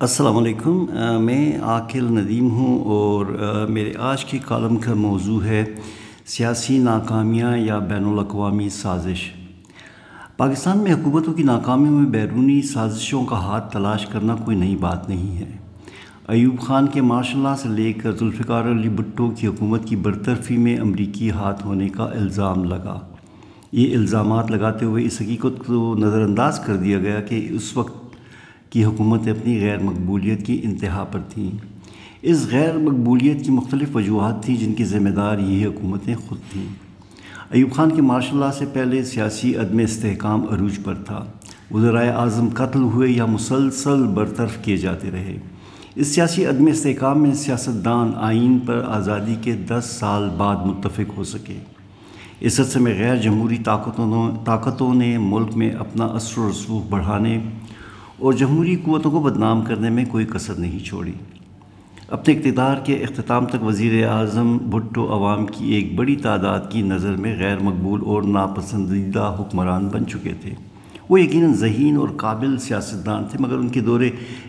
[0.00, 0.84] السلام علیکم
[1.24, 3.26] میں عاقل ندیم ہوں اور
[3.70, 5.64] میرے آج کی کالم کا موضوع ہے
[6.26, 9.30] سیاسی ناکامیاں یا بین الاقوامی سازش۔
[10.36, 15.08] پاکستان میں حکومتوں کی ناکامیوں میں بیرونی سازشوں کا ہاتھ تلاش کرنا کوئی نئی بات
[15.08, 15.50] نہیں ہے۔
[16.28, 20.56] ایوب خان کے ماشاء اللہ سے لے کر ذوالفقار علی بھٹو کی حکومت کی برطرفی
[20.56, 22.98] میں امریکی ہاتھ ہونے کا الزام لگا۔
[23.72, 28.09] یہ الزامات لگاتے ہوئے اس حقیقت کو نظر انداز کر دیا گیا کہ اس وقت
[28.70, 31.50] کی حکومتیں اپنی غیر مقبولیت کی انتہا پر تھیں۔
[32.22, 36.64] اس غیر مقبولیت کی مختلف وجوہات تھیں جن کی ذمہ دار یہ حکومتیں خود تھیں۔
[37.50, 41.24] ایوب خان کے مارشاء اللہ سے پہلے سیاسی عدم استحکام عروج پر تھا۔
[41.70, 45.36] وزرائے اعظم قتل ہوئے یا مسلسل برطرف کیے جاتے رہے۔
[45.94, 51.24] اس سیاسی عدم استحکام میں سیاستدان آئین پر آزادی کے دس سال بعد متفق ہو
[51.24, 51.58] سکے۔
[52.40, 57.38] اس عرصے میں غیر جمہوری طاقتوں طاقتوں نے ملک میں اپنا اثر و رسوخ بڑھانے
[58.20, 61.12] اور جمہوری قوتوں کو بدنام کرنے میں کوئی کثر نہیں چھوڑی۔
[62.08, 67.16] اپنے اقتدار کے اختتام تک وزیر اعظم بھٹو عوام کی ایک بڑی تعداد کی نظر
[67.16, 70.50] میں غیر مقبول اور ناپسندیدہ حکمران بن چکے تھے۔
[71.08, 74.00] وہ یقیناً ذہین اور قابل سیاستدان تھے، مگر ان کے دور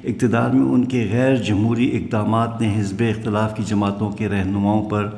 [0.03, 5.09] اقتدار میں ان کے غیر جمہوری اقدامات نے حزب اختلاف کی جماعتوں کے رہنماؤں پر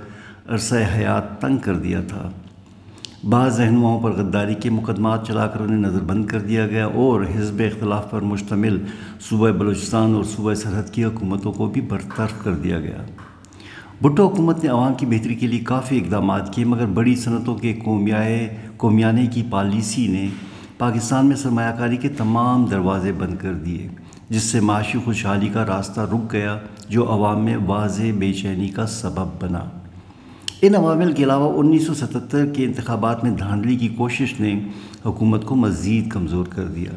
[0.49, 2.29] عرصہ حیات تنگ کر دیا تھا۔
[3.29, 7.21] بعض رہنماؤں پر غداری کے مقدمات چلا کر انہیں نظر بند کر دیا گیا اور
[7.21, 8.77] حزب اختلاف پر مشتمل
[9.29, 13.03] صوبہ بلوچستان اور صوبہ سرحد کی حکومتوں کو بھی برطرف کر دیا گیا۔
[14.01, 17.73] بھٹو حکومت نے عوام کی بہتری کے لیے کافی اقدامات کیے، مگر بڑی صنعتوں کے
[17.73, 20.27] قومیائے، قومیانے کی پالیسی نے
[20.77, 23.87] پاکستان میں سرمایہ کاری کے تمام دروازے بند کر دیے،
[24.29, 26.57] جس سے معاشی خوشحالی کا راستہ رک گیا،
[26.89, 29.63] جو عوام میں واضح بے چینی کا سبب بنا۔
[30.65, 34.59] ان عوامل کے علاوہ انیس سو ستتر کے انتخابات میں دھاندلی کی کوشش نے
[35.05, 36.91] حکومت کو مزید کمزور کر دیا۔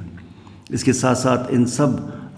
[0.68, 1.86] اس کے ساتھ ساتھ ان سب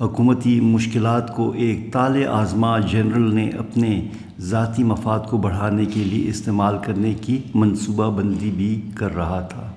[0.00, 4.08] حکومتی مشکلات کو ایک تال آزما جنرل نے اپنے
[4.40, 9.72] ذاتی مفاد کو بڑھانے کے لیے استعمال کرنے کی منصوبہ بندی بھی کر رہا تھا۔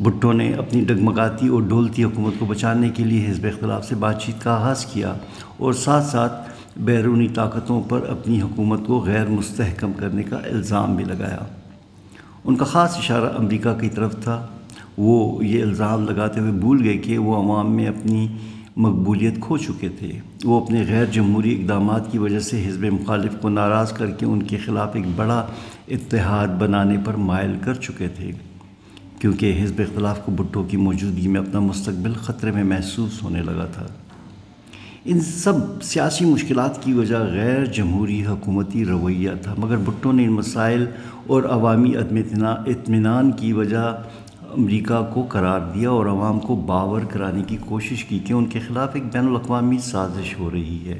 [0.00, 4.22] بھٹو نے اپنی ڈگمگاتی اور ڈھولتی حکومت کو بچانے کے لیے حزب اختلاف سے بات
[4.22, 5.14] چیت کا آغاز کیا
[5.56, 11.04] اور ساتھ ساتھ بیرونی طاقتوں پر اپنی حکومت کو غیر مستحکم کرنے کا الزام بھی
[11.04, 11.38] لگایا۔
[12.44, 14.46] ان کا خاص اشارہ امریکہ کی طرف تھا۔
[14.98, 18.28] وہ یہ الزام لگاتے ہوئے بھول گئے کہ وہ عوام میں اپنی
[18.76, 20.12] مقبولیت کھو چکے تھے۔
[20.44, 24.42] وہ اپنے غیر جمہوری اقدامات کی وجہ سے حزب مخالف کو ناراض کر کے ان
[24.42, 25.46] کے خلاف ایک بڑا
[25.88, 28.30] اتحاد بنانے پر مائل کر چکے تھے۔
[29.18, 33.64] کیونکہ حزب اختلاف کو بھٹو کی موجودگی میں اپنا مستقبل خطرے میں محسوس ہونے لگا
[33.64, 33.86] تھا۔
[35.08, 40.32] ان سب سیاسی مشکلات کی وجہ غیر جمہوری حکومتی رویہ تھا، مگر بھٹو نے ان
[40.32, 40.86] مسائل
[41.26, 43.84] اور عوامی اطمینان کی وجہ
[44.56, 48.58] امریکہ کو قرار دیا اور عوام کو باور کرانے کی کوشش کی کہ ان کے
[48.58, 50.98] خلاف ایک بین الاقوامی سازش ہو رہی ہے۔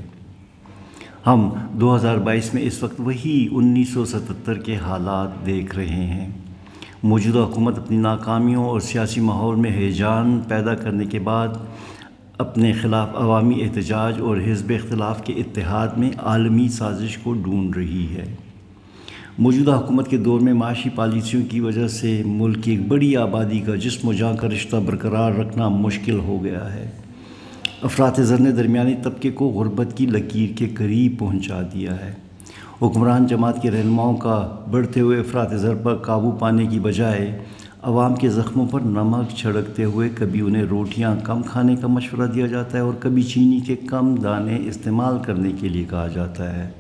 [1.27, 6.05] ہم دو ہزار بائیس میں اس وقت وہی انیس سو ستتر کے حالات دیکھ رہے
[6.07, 6.29] ہیں۔
[7.03, 11.49] موجودہ حکومت اپنی ناکامیوں اور سیاسی ماحول میں ہیجان پیدا کرنے کے بعد
[12.39, 18.07] اپنے خلاف عوامی احتجاج اور حزب اختلاف کے اتحاد میں عالمی سازش کو ڈھونڈ رہی
[18.17, 18.35] ہے۔
[19.39, 23.61] موجودہ حکومت کے دور میں معاشی پالیسیوں کی وجہ سے ملک کی ایک بڑی آبادی
[23.61, 26.91] کا جسم و جاں کا رشتہ برقرار رکھنا مشکل ہو گیا ہے۔
[27.83, 32.13] افراد زر نے درمیانی طبقے کو غربت کی لکیر کے قریب پہنچا دیا ہے۔
[32.83, 37.39] حکمران جماعت کے رہنماؤں کا بڑھتے ہوئے افراد زر پر قابو پانے کی بجائے
[37.83, 42.47] عوام کے زخموں پر نمک چھڑکتے ہوئے کبھی انہیں روٹیاں کم کھانے کا مشورہ دیا
[42.47, 46.71] جاتا ہے اور کبھی چینی کے کم دانے استعمال کرنے کے لیے کہا جاتا ہے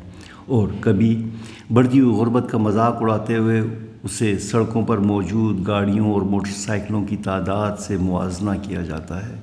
[0.47, 1.29] اور کبھی
[1.73, 3.62] بڑھتی ہوئی غربت کا مذاق اڑاتے ہوئے
[4.03, 9.35] اسے سڑکوں پر موجود گاڑیوں اور موٹر سائیکلوں کی تعداد سے موازنہ کیا جاتا ہے۔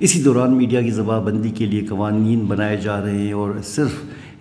[0.00, 3.92] اسی دوران میڈیا کی زبان بندی کے لیے قوانین بنائے جا رہے ہیں اور صرف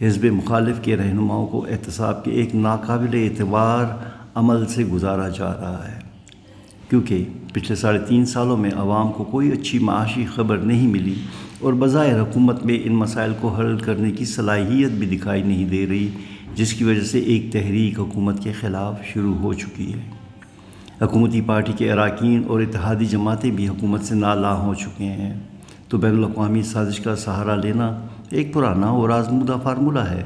[0.02, 3.86] حزب مخالف کے رہنماؤں کو احتساب کے ایک ناقابل اعتبار
[4.35, 6.00] عمل سے گزارا جا رہا ہے۔
[6.90, 11.16] کیونکہ پچھلے ساڑھے تین سالوں میں عوام کو کوئی اچھی معاشی خبر نہیں ملی
[11.59, 15.87] اور بظاہر حکومت میں ان مسائل کو حل کرنے کی صلاحیت بھی دکھائی نہیں دے
[15.87, 16.09] رہی،
[16.55, 20.11] جس کی وجہ سے ایک تحریک حکومت کے خلاف شروع ہو چکی ہے۔
[21.02, 25.40] حکومتی پارٹی کے اراکین اور اتحادی جماعتیں بھی حکومت سے نالاں ہو چکے ہیں۔
[25.90, 27.99] تو بین الاقوامی سازش کا سہارا لینا
[28.29, 30.23] ایک پرانا اور آزمودہ فارمولہ ہے۔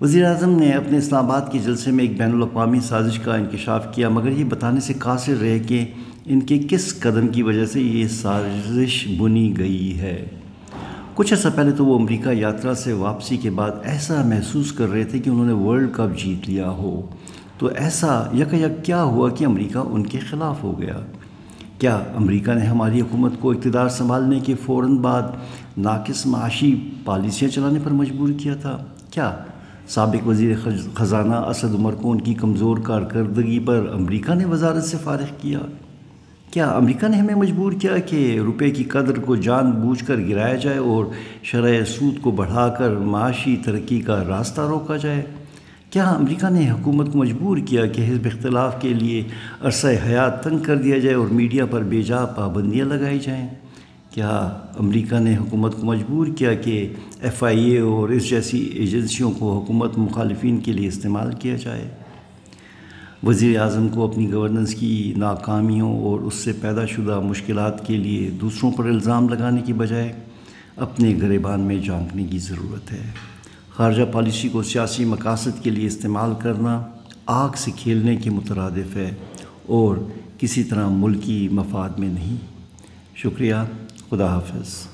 [0.00, 3.94] وزیر اعظم نے اپنے اسلام آباد کے جلسے میں ایک بین الاقوامی سازش کا انکشاف
[3.94, 5.84] کیا، مگر یہ بتانے سے قاصر رہے کہ
[6.24, 10.26] ان کے کس قدم کی وجہ سے یہ سازش بنی گئی ہے۔
[11.14, 15.04] کچھ عرصہ پہلے تو وہ امریکہ یاترا سے واپسی کے بعد ایسا محسوس کر رہے
[15.04, 17.06] تھے کہ انہوں نے ورلڈ کپ جیت لیا ہو۔
[17.58, 21.00] تو ایسا یک یک کیا ہوا کہ امریکہ ان کے خلاف ہو گیا؟
[21.78, 25.22] کیا امریکہ نے ہماری حکومت کو اقتدار سنبھالنے کے فوراً بعد
[25.76, 29.36] ناقص معاشی پالیسیاں چلانے پر مجبور کیا تھا؟ کیا
[29.88, 30.56] سابق وزیر
[30.94, 35.58] خزانہ اسد عمر کو ان کی کمزور کارکردگی پر امریکہ نے وزارت سے فارغ کیا۔
[36.50, 40.54] کیا امریکہ نے ہمیں مجبور کیا کہ روپے کی قدر کو جان بوجھ کر گرایا
[40.54, 41.04] جائے اور
[41.42, 45.22] شرح سود کو بڑھا کر معاشی ترقی کا راستہ روکا جائے؟
[45.90, 49.22] کیا امریکہ نے حکومت کو مجبور کیا کہ حزب اختلاف کے لیے
[49.62, 53.48] عرصہ حیات تنگ کر دیا جائے اور میڈیا پر بے جا پابندیاں لگائی جائیں؟
[54.14, 59.32] کیا امریکہ نے حکومت کو مجبور کیا کہ ایف آئی اے اور اس جیسی ایجنسیوں
[59.32, 61.88] کو حکومت مخالفین کے لیے استعمال کیا جائے؟
[63.22, 68.30] وزیر اعظم کو اپنی گورننس کی ناکامیوں اور اس سے پیدا شدہ مشکلات کے لیے
[68.30, 70.12] دوسروں پر الزام لگانے کی بجائے
[70.76, 73.02] اپنے گریبان میں جھانکنے کی ضرورت ہے۔
[73.76, 76.82] خارجہ پالیسی کو سیاسی مقاصد کے لیے استعمال کرنا
[77.26, 79.10] آگ سے کھیلنے کے مترادف ہے
[79.66, 79.96] اور
[80.38, 82.36] کسی طرح ملکی مفاد میں نہیں۔
[83.14, 83.54] شکریہ۔
[84.10, 84.86] خدا حافظ